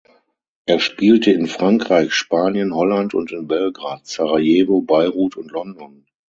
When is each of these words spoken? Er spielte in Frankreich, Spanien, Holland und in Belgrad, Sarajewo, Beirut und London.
Er 0.65 0.79
spielte 0.79 1.29
in 1.31 1.45
Frankreich, 1.45 2.11
Spanien, 2.15 2.73
Holland 2.73 3.13
und 3.13 3.31
in 3.31 3.45
Belgrad, 3.47 4.07
Sarajewo, 4.07 4.81
Beirut 4.81 5.37
und 5.37 5.51
London. 5.51 6.07